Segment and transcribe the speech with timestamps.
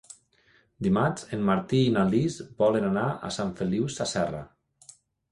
[0.85, 4.41] Dimarts en Martí i na Lis volen anar a Sant Feliu Sasserra.